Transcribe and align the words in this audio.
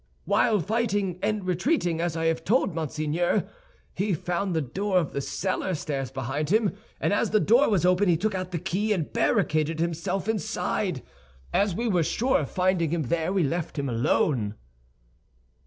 "While 0.25 0.59
fighting 0.61 1.19
and 1.21 1.45
retreating, 1.45 2.01
as 2.01 2.17
I 2.17 2.25
have 2.25 2.43
told 2.43 2.73
Monseigneur, 2.73 3.47
he 3.93 4.15
found 4.15 4.55
the 4.55 4.59
door 4.61 4.97
of 4.97 5.11
the 5.13 5.21
cellar 5.21 5.75
stairs 5.75 6.09
behind 6.09 6.49
him, 6.49 6.75
and 6.99 7.13
as 7.13 7.29
the 7.29 7.39
door 7.39 7.69
was 7.69 7.85
open, 7.85 8.09
he 8.09 8.17
took 8.17 8.33
out 8.33 8.49
the 8.49 8.57
key, 8.57 8.93
and 8.93 9.13
barricaded 9.13 9.79
himself 9.79 10.27
inside. 10.27 11.03
As 11.53 11.75
we 11.75 11.87
were 11.87 12.01
sure 12.01 12.39
of 12.39 12.49
finding 12.49 12.89
him 12.89 13.03
there, 13.09 13.31
we 13.31 13.43
left 13.43 13.77
him 13.77 13.87
alone." 13.87 14.55